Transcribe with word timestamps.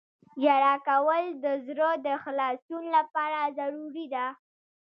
•ژړا 0.43 0.73
کول 0.87 1.23
د 1.43 1.45
زړه 1.67 1.89
د 2.05 2.07
خلاصون 2.23 2.83
لپاره 2.97 3.39
ضروري 3.57 4.05
ده. 4.13 4.25